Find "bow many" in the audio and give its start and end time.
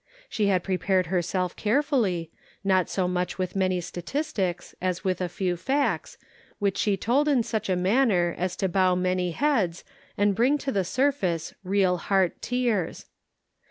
8.67-9.29